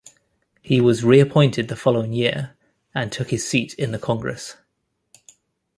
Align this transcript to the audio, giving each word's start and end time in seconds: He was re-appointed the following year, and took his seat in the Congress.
He 0.63 0.81
was 0.81 1.03
re-appointed 1.03 1.67
the 1.67 1.75
following 1.75 2.11
year, 2.11 2.57
and 2.95 3.11
took 3.11 3.29
his 3.29 3.47
seat 3.47 3.75
in 3.75 3.91
the 3.91 3.99
Congress. 3.99 4.55